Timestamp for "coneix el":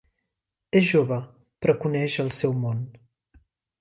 1.85-2.33